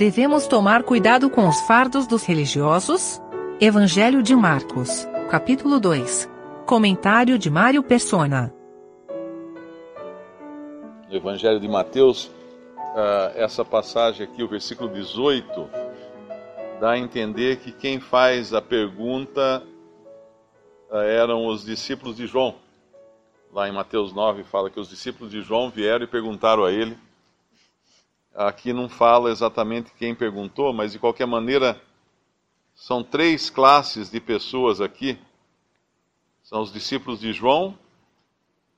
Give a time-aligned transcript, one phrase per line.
[0.00, 3.20] Devemos tomar cuidado com os fardos dos religiosos?
[3.60, 6.26] Evangelho de Marcos, capítulo 2.
[6.64, 8.50] Comentário de Mário Persona.
[11.06, 15.68] No Evangelho de Mateus, uh, essa passagem aqui, o versículo 18,
[16.80, 19.62] dá a entender que quem faz a pergunta
[20.90, 22.54] uh, eram os discípulos de João.
[23.52, 26.96] Lá em Mateus 9 fala que os discípulos de João vieram e perguntaram a ele.
[28.34, 31.80] Aqui não fala exatamente quem perguntou, mas de qualquer maneira
[32.74, 35.18] são três classes de pessoas aqui.
[36.42, 37.78] São os discípulos de João,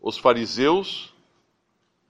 [0.01, 1.15] os fariseus,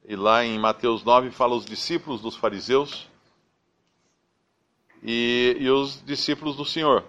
[0.05, 3.09] e lá em Mateus 9 fala os discípulos dos fariseus
[5.03, 7.05] e, e os discípulos do Senhor.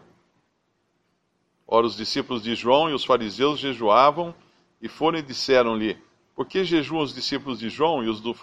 [1.67, 4.35] Ora, os discípulos de João e os fariseus jejuavam
[4.81, 5.97] e foram e disseram-lhe:
[6.35, 8.35] Por que jejuam os discípulos de João e os do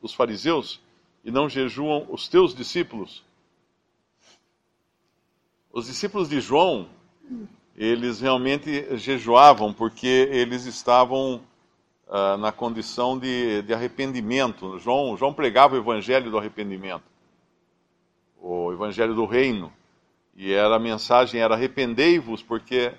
[0.00, 0.80] os fariseus
[1.24, 3.24] e não jejuam os teus discípulos?
[5.72, 6.88] Os discípulos de João,
[7.74, 11.40] eles realmente jejuavam porque eles estavam
[12.06, 14.78] uh, na condição de, de arrependimento.
[14.78, 17.04] João, João pregava o evangelho do arrependimento,
[18.38, 19.72] o evangelho do reino.
[20.34, 22.92] E era a mensagem era arrependei-vos porque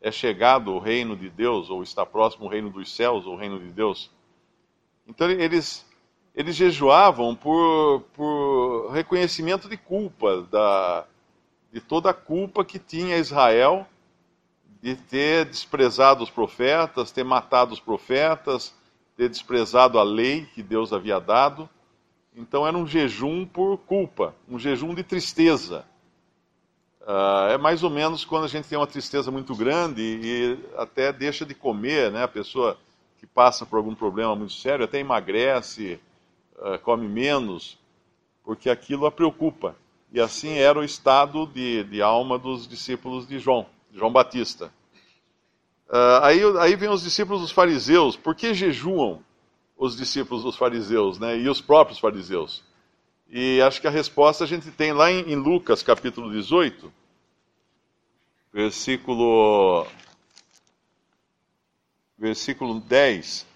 [0.00, 3.36] é chegado o reino de Deus, ou está próximo o reino dos céus, ou o
[3.36, 4.10] reino de Deus.
[5.06, 5.86] Então eles,
[6.34, 11.04] eles jejuavam por, por reconhecimento de culpa da,
[11.72, 13.86] de toda a culpa que tinha Israel
[14.82, 18.74] de ter desprezado os profetas, ter matado os profetas,
[19.16, 21.68] ter desprezado a lei que Deus havia dado.
[22.36, 25.86] Então era um jejum por culpa, um jejum de tristeza.
[27.00, 31.12] Uh, é mais ou menos quando a gente tem uma tristeza muito grande e até
[31.12, 32.24] deixa de comer, né?
[32.24, 32.76] A pessoa
[33.18, 36.00] que passa por algum problema muito sério até emagrece,
[36.82, 37.78] come menos,
[38.44, 39.76] porque aquilo a preocupa.
[40.12, 44.72] E assim era o estado de, de alma dos discípulos de João, João Batista.
[45.88, 48.16] Uh, aí, aí vem os discípulos dos fariseus.
[48.16, 49.22] Por que jejuam
[49.76, 52.62] os discípulos dos fariseus né, e os próprios fariseus?
[53.28, 56.92] E acho que a resposta a gente tem lá em, em Lucas capítulo 18,
[58.52, 59.86] versículo,
[62.16, 63.46] versículo 10.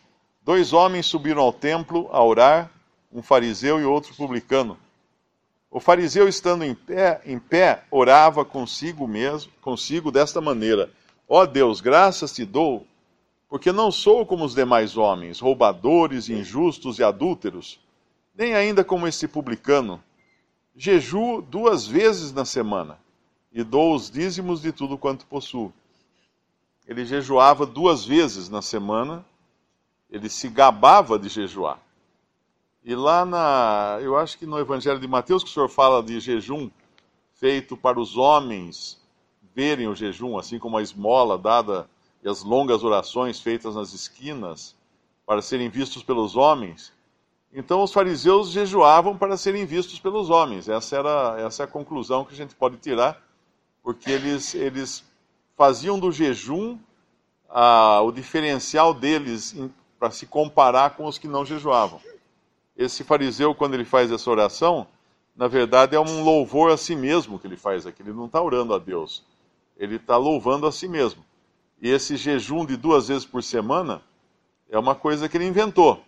[0.43, 2.71] Dois homens subiram ao templo a orar,
[3.13, 4.79] um fariseu e outro publicano.
[5.71, 10.91] O fariseu, estando em pé, em pé, orava consigo mesmo, consigo desta maneira:
[11.29, 12.87] Ó oh Deus, graças te dou,
[13.49, 17.79] porque não sou como os demais homens, roubadores, injustos e adúlteros,
[18.35, 20.03] nem ainda como este publicano.
[20.75, 22.99] Jejuo duas vezes na semana
[23.53, 25.73] e dou os dízimos de tudo quanto possuo.
[26.87, 29.25] Ele jejuava duas vezes na semana,
[30.11, 31.79] ele se gabava de jejuar.
[32.89, 36.19] E lá na, eu acho que no Evangelho de Mateus que o senhor fala de
[36.21, 36.71] jejum
[37.35, 38.99] feito para os homens
[39.55, 41.87] verem o jejum, assim como a esmola dada
[42.25, 44.75] e as longas orações feitas nas esquinas
[45.27, 46.91] para serem vistos pelos homens.
[47.53, 50.67] Então os fariseus jejuavam para serem vistos pelos homens.
[50.67, 53.23] Essa era essa é a conclusão que a gente pode tirar,
[53.83, 55.05] porque eles eles
[55.59, 56.79] faziam do jejum
[57.51, 59.55] ah, o diferencial deles
[59.99, 62.01] para se comparar com os que não jejuavam
[62.79, 64.87] esse fariseu, quando ele faz essa oração,
[65.35, 68.03] na verdade é um louvor a si mesmo que ele faz aqui.
[68.03, 69.25] Ele não está orando a Deus,
[69.77, 71.25] ele está louvando a si mesmo.
[71.83, 74.01] E esse jejum de duas vezes por semana
[74.71, 76.05] é uma coisa que ele inventou.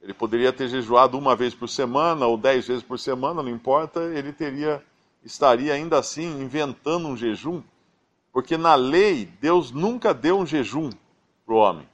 [0.00, 4.00] Ele poderia ter jejuado uma vez por semana ou dez vezes por semana, não importa,
[4.04, 4.82] ele teria
[5.24, 7.62] estaria ainda assim inventando um jejum,
[8.32, 10.90] porque na lei Deus nunca deu um jejum
[11.44, 11.88] para o homem.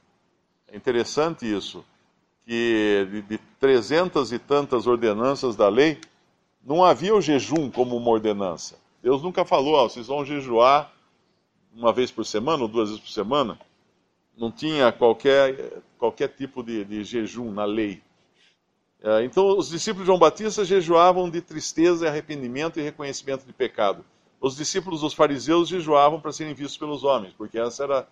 [0.66, 1.84] É interessante isso
[2.46, 6.00] que de, de trezentas e tantas ordenanças da lei,
[6.64, 8.78] não havia o jejum como uma ordenança.
[9.02, 10.92] Deus nunca falou, ah, vocês vão jejuar
[11.74, 13.58] uma vez por semana ou duas vezes por semana.
[14.36, 18.02] Não tinha qualquer, qualquer tipo de, de jejum na lei.
[19.02, 24.04] É, então, os discípulos de João Batista jejuavam de tristeza, arrependimento e reconhecimento de pecado.
[24.40, 28.08] Os discípulos dos fariseus jejuavam para serem vistos pelos homens, porque essa era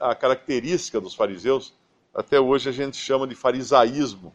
[0.00, 1.72] a característica dos fariseus
[2.14, 4.34] até hoje a gente chama de farisaísmo,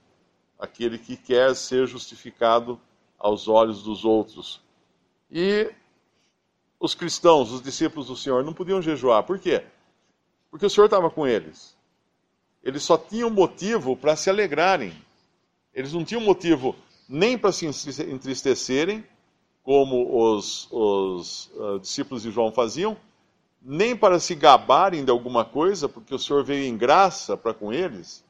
[0.64, 2.80] aquele que quer ser justificado
[3.20, 4.62] aos olhos dos outros.
[5.30, 5.70] E
[6.80, 9.24] os cristãos, os discípulos do Senhor, não podiam jejuar.
[9.24, 9.62] Por quê?
[10.50, 11.76] Porque o Senhor estava com eles.
[12.64, 14.94] Eles só tinham motivo para se alegrarem.
[15.74, 16.78] Eles não tinham motivo
[17.10, 19.04] nem para se entristecerem,
[19.64, 22.96] como os, os uh, discípulos de João faziam,
[23.62, 27.74] nem para se gabarem de alguma coisa, porque o Senhor veio em graça para com
[27.74, 28.24] eles,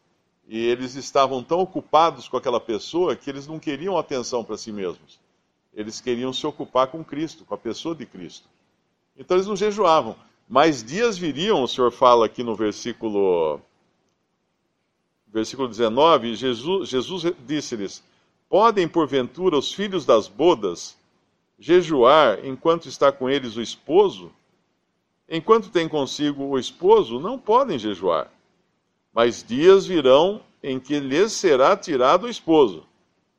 [0.48, 4.72] E eles estavam tão ocupados com aquela pessoa que eles não queriam atenção para si
[4.72, 5.20] mesmos.
[5.74, 8.48] Eles queriam se ocupar com Cristo, com a pessoa de Cristo.
[9.18, 10.16] Então eles não jejuavam.
[10.48, 13.60] Mas dias viriam, o Senhor fala aqui no versículo,
[15.28, 18.04] versículo 19, Jesus, Jesus disse-lhes:
[18.50, 20.98] Podem, porventura, os filhos das bodas
[21.58, 24.32] jejuar enquanto está com eles o esposo?
[25.28, 28.30] Enquanto tem consigo o esposo, não podem jejuar.
[29.14, 32.86] Mas dias virão em que lhes será tirado o esposo,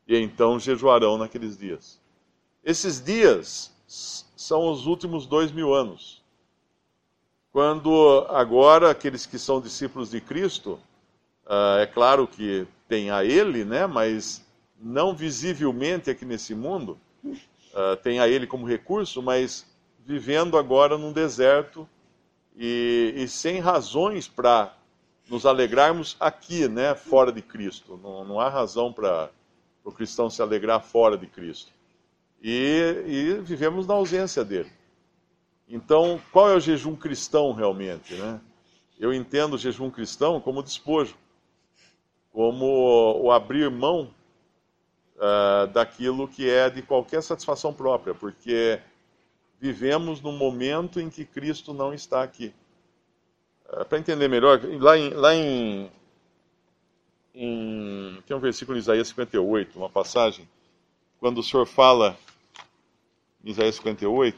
[0.07, 2.01] e então jejuarão naqueles dias.
[2.63, 6.23] Esses dias são os últimos dois mil anos.
[7.51, 10.79] Quando agora aqueles que são discípulos de Cristo,
[11.47, 14.45] uh, é claro que tem a Ele, né, mas
[14.81, 19.67] não visivelmente aqui nesse mundo, uh, tem a Ele como recurso, mas
[20.05, 21.89] vivendo agora num deserto
[22.57, 24.77] e, e sem razões para
[25.29, 27.99] nos alegrarmos aqui, né, fora de Cristo.
[28.03, 29.31] Não, não há razão para
[29.83, 31.73] o cristão se alegrar fora de Cristo.
[32.43, 34.71] E, e, vivemos na ausência dele.
[35.69, 38.15] Então, qual é o jejum cristão realmente?
[38.15, 38.41] Né?
[38.99, 41.17] Eu entendo o jejum cristão como despojo,
[42.31, 44.11] como o abrir mão
[45.17, 48.79] uh, daquilo que é de qualquer satisfação própria, porque
[49.59, 52.53] vivemos num momento em que Cristo não está aqui.
[53.69, 55.91] Uh, Para entender melhor, lá em, lá em,
[57.35, 58.23] em.
[58.27, 60.49] Tem um versículo em Isaías 58, uma passagem,
[61.19, 62.19] quando o Senhor fala,
[63.45, 64.37] em Isaías 58,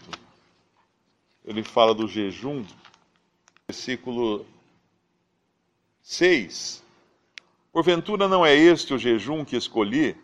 [1.45, 2.65] ele fala do jejum,
[3.69, 4.47] versículo
[6.03, 6.85] 6.
[7.73, 10.17] Porventura não é este o jejum que escolhi,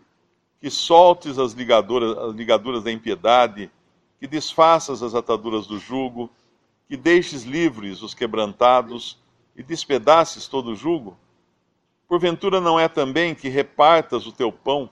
[0.61, 3.71] que soltes as ligaduras, as ligaduras da impiedade,
[4.19, 6.31] que desfaças as ataduras do jugo,
[6.93, 9.19] que deixes livres os quebrantados
[9.57, 11.17] e despedaces todo o jugo?
[12.07, 14.91] Porventura não é também que repartas o teu pão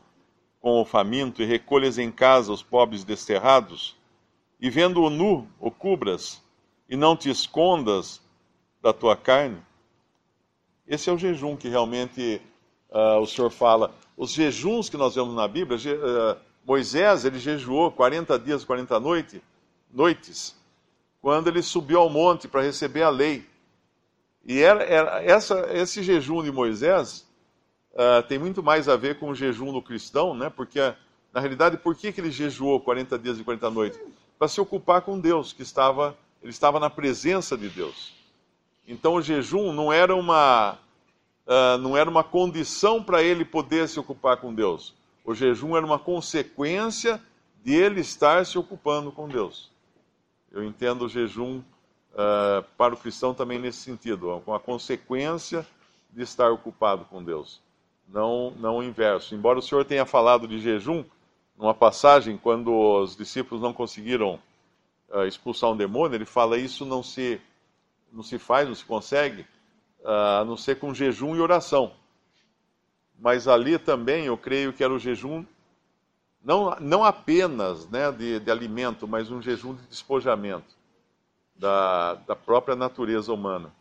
[0.62, 3.99] com o faminto e recolhas em casa os pobres desterrados?
[4.58, 6.43] E vendo-o nu, o cubras,
[6.88, 8.23] e não te escondas
[8.81, 9.61] da tua carne?
[10.87, 12.41] Esse é o jejum que realmente
[12.88, 13.94] uh, o Senhor fala.
[14.17, 18.99] Os jejuns que nós vemos na Bíblia, uh, Moisés ele jejuou 40 dias e 40
[18.99, 19.43] noite,
[19.93, 20.58] noites,
[21.20, 23.46] quando ele subiu ao monte para receber a lei.
[24.44, 27.26] E era, era essa, esse jejum de Moisés
[27.93, 30.50] uh, tem muito mais a ver com o jejum do cristão, né?
[30.50, 30.81] porque,
[31.32, 34.00] na realidade, por que, que ele jejuou 40 dias e 40 noites?
[34.38, 38.14] Para se ocupar com Deus, que estava, ele estava na presença de Deus.
[38.88, 40.78] Então o jejum não era uma,
[41.46, 44.94] uh, não era uma condição para ele poder se ocupar com Deus.
[45.25, 47.22] O jejum era uma consequência
[47.62, 49.69] de ele estar se ocupando com Deus.
[50.50, 51.58] Eu entendo o jejum
[52.12, 55.67] uh, para o cristão também nesse sentido, com a consequência
[56.11, 57.61] de estar ocupado com Deus,
[58.08, 59.35] não, não o inverso.
[59.35, 61.05] Embora o Senhor tenha falado de jejum,
[61.56, 64.41] numa passagem, quando os discípulos não conseguiram
[65.11, 67.41] uh, expulsar um demônio, ele fala: Isso não se,
[68.12, 69.46] não se faz, não se consegue,
[70.05, 71.93] a não ser com jejum e oração.
[73.19, 75.44] Mas ali também eu creio que era o jejum,
[76.42, 80.75] não, não apenas né, de, de alimento, mas um jejum de despojamento
[81.54, 83.72] da, da própria natureza humana.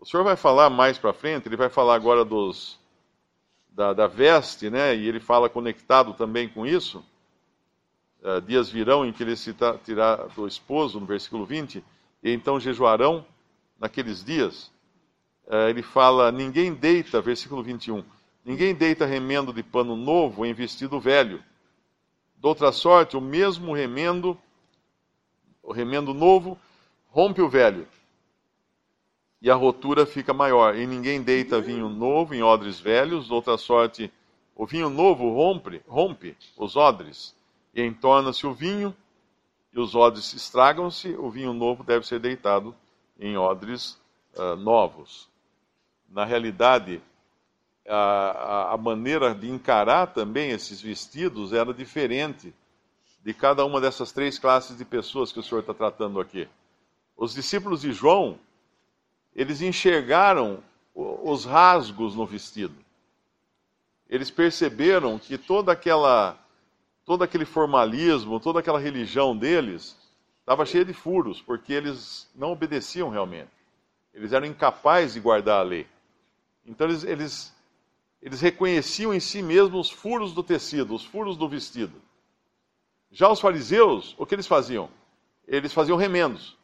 [0.00, 2.78] O senhor vai falar mais para frente, ele vai falar agora dos,
[3.70, 7.04] da, da, veste, né, e ele fala conectado também com isso.
[8.22, 11.84] Uh, dias virão em que ele se tirar do esposo, no versículo 20,
[12.22, 13.24] e então jejuarão
[13.78, 14.70] naqueles dias
[15.46, 18.04] uh, ele fala: ninguém deita, versículo 21,
[18.44, 21.42] ninguém deita remendo de pano novo em vestido velho.
[22.42, 24.36] De outra sorte, o mesmo remendo,
[25.62, 26.58] o remendo novo,
[27.08, 27.86] rompe o velho,
[29.40, 30.74] e a rotura fica maior.
[30.74, 34.12] E ninguém deita vinho novo em odres velhos, de outra sorte,
[34.56, 37.32] o vinho novo rompe, rompe os odres,
[37.72, 38.92] e entorna-se o vinho,
[39.72, 42.74] e os odres estragam-se, o vinho novo deve ser deitado
[43.20, 43.96] em odres
[44.34, 45.28] uh, novos.
[46.08, 47.00] Na realidade,
[47.88, 52.54] a, a, maneira de encarar também esses vestidos era diferente
[53.24, 56.48] de cada uma dessas três classes de pessoas que o Senhor está tratando aqui.
[57.16, 58.38] Os discípulos de João,
[59.34, 60.62] eles enxergaram
[60.94, 62.74] os rasgos no vestido.
[64.08, 66.38] Eles perceberam que toda aquela,
[67.04, 69.96] todo aquele formalismo, toda aquela religião deles
[70.40, 73.50] estava cheia de furos, porque eles não obedeciam realmente.
[74.12, 75.86] Eles eram incapazes de guardar a lei.
[76.66, 77.54] Então eles, eles,
[78.22, 82.00] eles reconheciam em si mesmos os furos do tecido, os furos do vestido.
[83.10, 84.88] Já os fariseus, o que eles faziam?
[85.46, 86.56] Eles faziam remendos.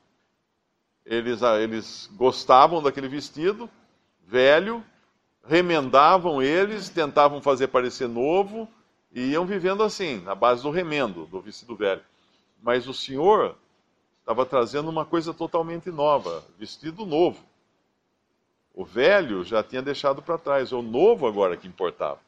[1.04, 3.68] Eles, ah, eles gostavam daquele vestido
[4.24, 4.84] velho,
[5.44, 8.68] remendavam eles, tentavam fazer parecer novo
[9.10, 12.02] e iam vivendo assim, na base do remendo, do vestido velho.
[12.62, 13.56] Mas o Senhor
[14.20, 17.42] estava trazendo uma coisa totalmente nova, vestido novo.
[18.78, 22.20] O velho já tinha deixado para trás, é o novo agora que importava.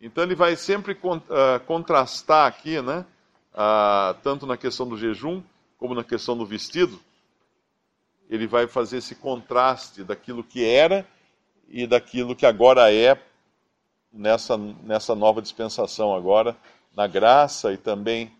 [0.00, 3.04] Então ele vai sempre uh, contrastar aqui, né?
[3.52, 5.42] Uh, tanto na questão do jejum
[5.76, 7.00] como na questão do vestido.
[8.30, 11.04] Ele vai fazer esse contraste daquilo que era
[11.68, 13.20] e daquilo que agora é
[14.12, 16.56] nessa, nessa nova dispensação agora,
[16.94, 18.32] na graça e também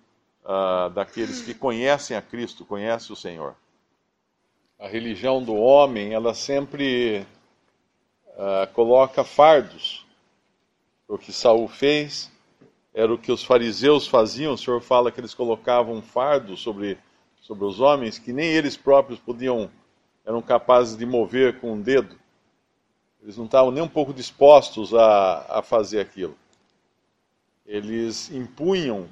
[0.45, 3.57] uh, daqueles que conhecem a Cristo, conhecem o Senhor.
[4.83, 7.25] A religião do homem, ela sempre
[8.31, 10.05] uh, coloca fardos.
[11.07, 12.29] O que Saul fez
[12.93, 14.55] era o que os fariseus faziam.
[14.55, 16.99] O Senhor fala que eles colocavam um fardo sobre,
[17.43, 19.71] sobre os homens que nem eles próprios podiam,
[20.27, 22.19] eram capazes de mover com um dedo.
[23.23, 26.37] Eles não estavam nem um pouco dispostos a, a fazer aquilo.
[27.65, 29.09] Eles impunham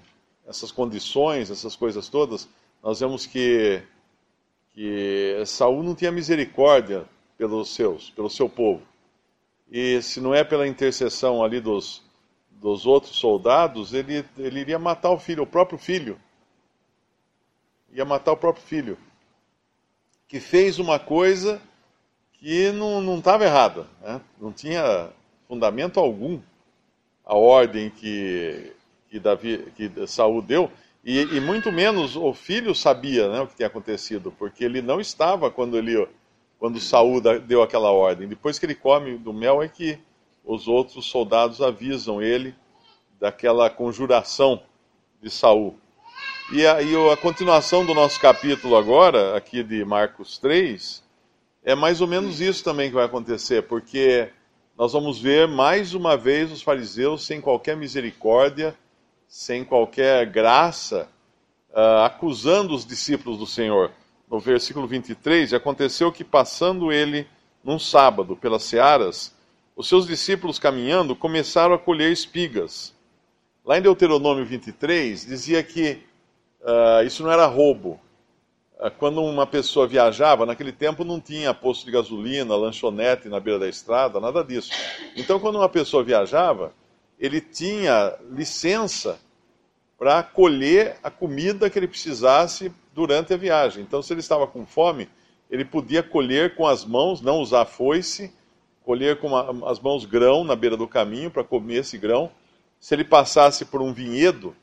[0.48, 2.48] essas condições, essas coisas todas.
[2.82, 3.80] Nós vemos que,
[4.72, 7.04] que Saul não tinha misericórdia
[7.36, 8.82] pelos seus, pelo seu povo.
[9.70, 12.02] E se não é pela intercessão ali dos,
[12.50, 16.20] dos outros soldados, ele, ele iria matar o filho, o próprio filho.
[17.92, 18.98] Ia matar o próprio filho.
[20.28, 21.60] Que fez uma coisa
[22.34, 24.20] que não estava errada, né?
[24.40, 25.10] não tinha
[25.46, 26.40] fundamento algum
[27.24, 28.72] a ordem que,
[29.08, 30.70] que, Davi, que Saul deu,
[31.04, 35.00] e, e, muito menos o filho sabia né, o que tinha acontecido, porque ele não
[35.00, 36.06] estava quando, ele,
[36.58, 38.28] quando Saul deu aquela ordem.
[38.28, 39.98] Depois que ele come do mel é que
[40.44, 42.54] os outros soldados avisam ele
[43.18, 44.62] daquela conjuração
[45.22, 45.78] de Saul.
[46.52, 51.02] E a, e a continuação do nosso capítulo agora, aqui de Marcos 3,
[51.62, 54.30] é mais ou menos isso também que vai acontecer, porque
[54.76, 58.74] nós vamos ver mais uma vez os fariseus sem qualquer misericórdia,
[59.30, 61.08] sem qualquer graça,
[61.70, 63.92] uh, acusando os discípulos do Senhor.
[64.28, 67.28] No versículo 23, aconteceu que passando ele
[67.62, 69.32] num sábado pelas searas,
[69.76, 72.92] os seus discípulos caminhando começaram a colher espigas.
[73.64, 76.02] Lá em Deuteronômio 23 dizia que
[76.62, 78.00] uh, isso não era roubo,
[78.80, 83.60] ah, quando uma pessoa viajava, naquele tempo não tinha posto de gasolina, lanchonete na beira
[83.60, 84.72] da estrada, nada disso.
[85.14, 86.72] Então, quando uma pessoa viajava,
[87.20, 89.20] ele tinha licença
[89.98, 93.82] para colher a comida que ele precisasse durante a viagem.
[93.82, 95.06] Então, se ele estava com fome,
[95.50, 98.32] ele podia colher com as mãos, não usar foice,
[98.82, 99.36] colher com
[99.66, 102.30] as mãos grão na beira do caminho para comer esse grão.
[102.80, 104.56] Se ele passasse por um vinhedo,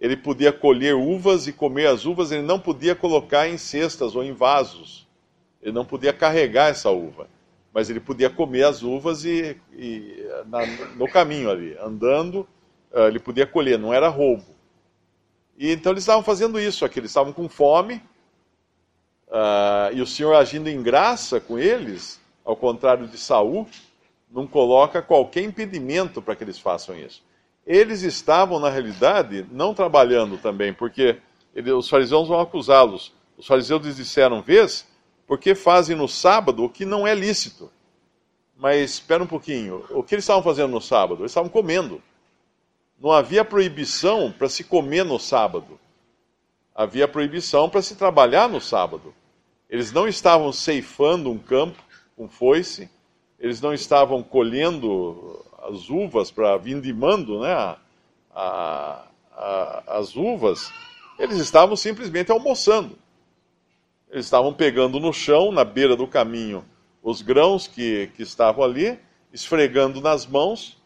[0.00, 4.24] ele podia colher uvas e comer as uvas, ele não podia colocar em cestas ou
[4.24, 5.06] em vasos.
[5.62, 7.28] Ele não podia carregar essa uva.
[7.72, 12.40] Mas ele podia comer as uvas e, e na, no caminho ali, andando,
[12.92, 14.44] uh, ele podia colher, não era roubo.
[15.56, 18.02] E então eles estavam fazendo isso aqui, eles estavam com fome,
[19.28, 23.68] uh, e o Senhor agindo em graça com eles, ao contrário de Saul,
[24.30, 27.22] não coloca qualquer impedimento para que eles façam isso
[27.66, 31.18] eles estavam, na realidade, não trabalhando também, porque
[31.54, 33.12] ele, os fariseus vão acusá-los.
[33.38, 34.88] Os fariseus lhes disseram, vês,
[35.30, 37.70] porque fazem no sábado o que não é lícito.
[38.56, 41.22] Mas espera um pouquinho, o que eles estavam fazendo no sábado?
[41.22, 42.02] Eles estavam comendo.
[43.00, 45.78] Não havia proibição para se comer no sábado.
[46.74, 49.14] Havia proibição para se trabalhar no sábado.
[49.68, 51.78] Eles não estavam ceifando um campo
[52.16, 52.90] com foice,
[53.38, 57.78] eles não estavam colhendo as uvas para vindimando né, a,
[58.34, 60.72] a, a, as uvas,
[61.20, 62.98] eles estavam simplesmente almoçando.
[64.10, 66.64] Eles estavam pegando no chão, na beira do caminho,
[67.02, 68.98] os grãos que, que estavam ali,
[69.32, 70.76] esfregando nas mãos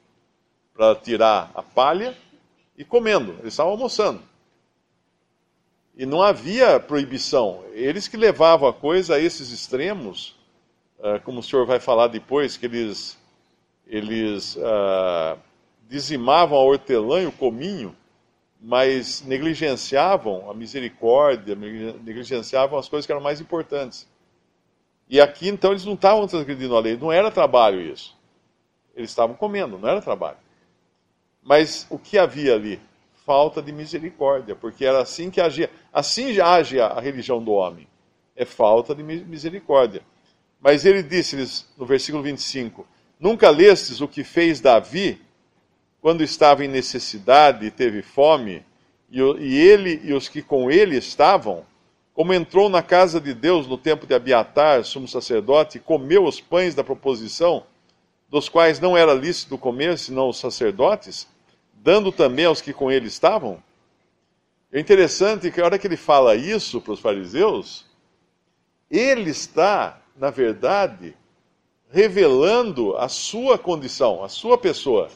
[0.75, 2.17] para tirar a palha
[2.77, 3.33] e comendo.
[3.41, 4.21] Eles estavam almoçando.
[5.97, 7.65] E não havia proibição.
[7.73, 10.37] Eles que levavam a coisa a esses extremos,
[10.99, 13.17] eh, como o senhor vai falar depois, que eles
[13.87, 15.37] eles ah,
[15.89, 17.95] dizimavam a hortelã e o cominho,
[18.67, 24.09] mas negligenciavam a misericórdia, negligenciavam as coisas que eram mais importantes.
[25.07, 28.17] E aqui, então, eles não estavam transgredindo a lei, não era trabalho isso.
[28.97, 30.39] Eles estavam comendo, não era trabalho.
[31.43, 32.81] Mas o que havia ali?
[33.27, 35.71] Falta de misericórdia, porque era assim que agia.
[35.93, 37.87] Assim age a religião do homem.
[38.35, 40.01] É falta de misericórdia.
[40.59, 42.87] Mas ele disse-lhes, no versículo 25:
[43.21, 45.21] Nunca lestes o que fez Davi
[46.05, 48.63] quando estava em necessidade e teve fome,
[49.11, 49.23] e,
[49.57, 51.65] ele e os que com ele estavam?
[52.13, 56.43] Como entrou na casa de Deus no tempo de Abiatar, sumo sacerdote, e comeu os
[56.43, 57.65] pães da proposição,
[58.29, 61.27] dos quais não era lícito comer senão os sacerdotes,
[61.73, 63.63] dando também aos que com ele estavam?
[64.71, 67.87] É interessante que a hora que ele fala isso para os fariseus,
[68.91, 71.17] ele está, na verdade,
[71.91, 75.09] revelando a sua condição, a sua pessoa.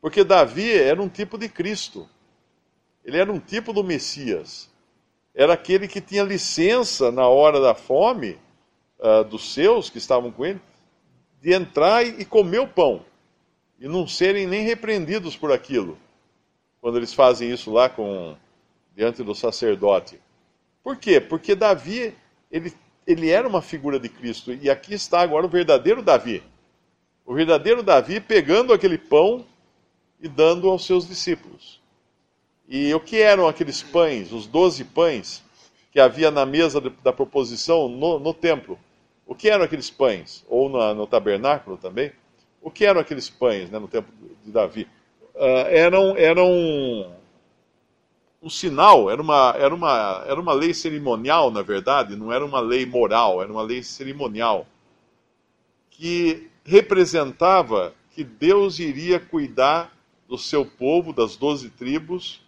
[0.00, 2.08] Porque Davi era um tipo de Cristo.
[3.04, 4.70] Ele era um tipo do Messias.
[5.34, 8.38] Era aquele que tinha licença na hora da fome
[8.98, 10.60] uh, dos seus que estavam com ele,
[11.40, 13.04] de entrar e comer o pão.
[13.78, 15.96] E não serem nem repreendidos por aquilo.
[16.80, 18.36] Quando eles fazem isso lá com
[18.94, 20.20] diante do sacerdote.
[20.82, 21.20] Por quê?
[21.20, 22.14] Porque Davi,
[22.50, 22.72] ele
[23.06, 24.52] ele era uma figura de Cristo.
[24.52, 26.42] E aqui está agora o verdadeiro Davi.
[27.24, 29.44] O verdadeiro Davi pegando aquele pão
[30.20, 31.80] e dando aos seus discípulos.
[32.68, 35.42] E o que eram aqueles pães, os doze pães
[35.90, 38.78] que havia na mesa da proposição no, no templo?
[39.26, 40.44] O que eram aqueles pães?
[40.48, 42.12] Ou na, no tabernáculo também?
[42.62, 44.12] O que eram aqueles pães né, no templo
[44.44, 44.86] de Davi?
[45.34, 47.10] Uh, eram, eram
[48.42, 52.60] um sinal, era uma, era, uma, era uma lei cerimonial, na verdade, não era uma
[52.60, 54.66] lei moral, era uma lei cerimonial,
[55.90, 59.92] que representava que Deus iria cuidar
[60.30, 62.40] do seu povo, das doze tribos,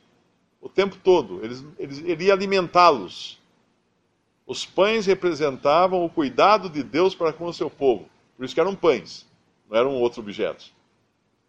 [0.61, 1.45] o tempo todo.
[1.45, 3.41] Eles, eles, ele ia alimentá-los.
[4.47, 8.09] Os pães representavam o cuidado de Deus para com o seu povo.
[8.37, 9.27] Por isso que eram pães,
[9.69, 10.73] não eram outros objetos.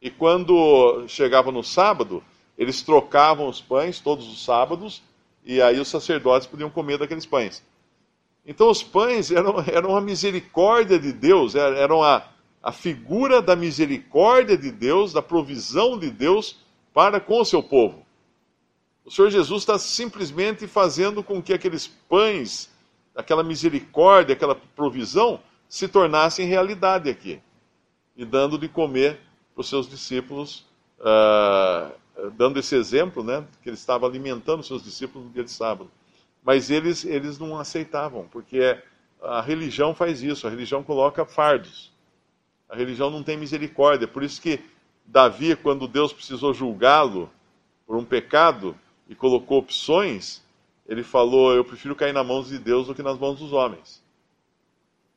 [0.01, 2.23] E quando chegava no sábado,
[2.57, 5.03] eles trocavam os pães todos os sábados
[5.45, 7.63] e aí os sacerdotes podiam comer daqueles pães.
[8.43, 12.27] Então os pães eram, eram a misericórdia de Deus, eram a,
[12.63, 16.57] a figura da misericórdia de Deus, da provisão de Deus
[16.93, 18.05] para com o seu povo.
[19.03, 22.71] O Senhor Jesus está simplesmente fazendo com que aqueles pães,
[23.13, 27.41] aquela misericórdia, aquela provisão, se tornassem realidade aqui.
[28.15, 29.19] E dando de comer
[29.53, 30.65] para os seus discípulos
[30.99, 31.93] uh,
[32.37, 35.89] dando esse exemplo, né, que ele estava alimentando seus discípulos no dia de sábado.
[36.43, 38.77] Mas eles, eles não aceitavam, porque
[39.21, 41.92] a religião faz isso, a religião coloca fardos.
[42.73, 44.07] A religião não tem misericórdia.
[44.07, 44.59] Por isso que
[45.05, 47.29] Davi, quando Deus precisou julgá-lo
[47.85, 48.75] por um pecado
[49.07, 50.43] e colocou opções,
[50.87, 54.03] ele falou: Eu prefiro cair nas mãos de Deus do que nas mãos dos homens.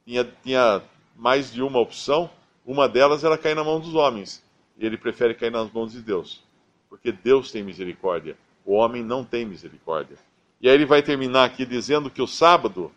[0.05, 0.83] Tinha, tinha
[1.17, 2.31] mais de uma opção,
[2.65, 4.45] uma delas era cair na mão dos homens.
[4.77, 6.45] E ele prefere cair nas mãos de Deus
[6.89, 10.17] porque Deus tem misericórdia, o homem não tem misericórdia.
[10.61, 12.91] E aí ele vai terminar aqui dizendo que o sábado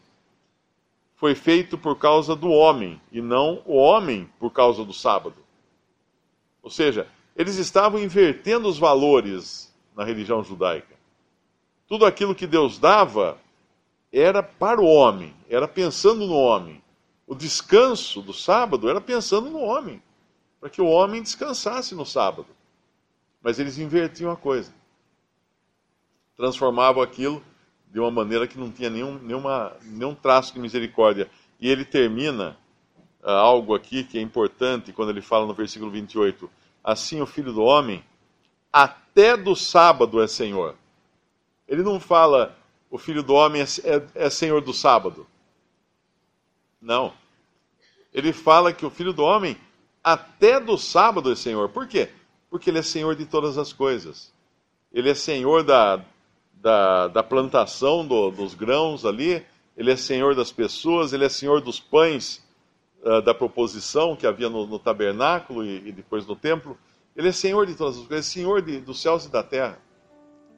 [1.19, 5.36] foi feito por causa do homem e não o homem por causa do sábado.
[6.63, 10.95] Ou seja, eles estavam invertendo os valores na religião judaica.
[11.89, 13.38] Tudo aquilo que Deus dava
[14.13, 16.82] era para o homem, era pensando no homem.
[17.27, 20.01] O descanso do sábado era pensando no homem,
[20.60, 22.47] para que o homem descansasse no sábado.
[23.41, 24.73] Mas eles invertiam a coisa.
[26.38, 27.43] Transformavam aquilo
[27.89, 31.30] de uma maneira que não tinha nenhum, nenhuma, nenhum traço de misericórdia.
[31.60, 32.58] E ele termina
[33.23, 36.49] uh, algo aqui que é importante quando ele fala no versículo 28.
[36.84, 38.04] Assim o filho do homem,
[38.71, 40.75] até do sábado é senhor.
[41.67, 42.56] Ele não fala
[42.89, 45.28] o filho do homem é, é, é senhor do sábado.
[46.82, 47.13] Não.
[48.13, 49.58] Ele fala que o filho do homem,
[50.04, 51.69] até do sábado é senhor.
[51.69, 52.10] Por quê?
[52.49, 54.34] Porque Ele é Senhor de todas as coisas.
[54.91, 56.04] Ele é Senhor da,
[56.62, 59.45] da, da plantação do, dos grãos ali,
[59.78, 62.45] Ele é Senhor das pessoas, Ele é Senhor dos pães
[63.04, 66.78] uh, da proposição que havia no, no tabernáculo e, e, depois no templo.
[67.15, 69.80] Ele é Senhor de todas as coisas, é Senhor de, dos céus e da terra.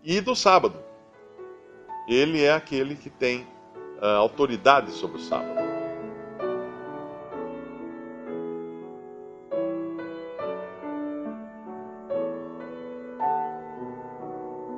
[0.03, 0.79] E do sábado.
[2.07, 3.41] Ele é aquele que tem
[4.01, 5.60] uh, autoridade sobre o sábado.